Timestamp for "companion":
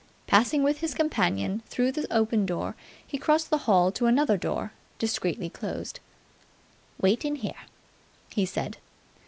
0.95-1.61